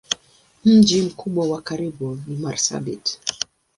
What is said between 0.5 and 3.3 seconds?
Mji mkubwa wa karibu ni Marsabit.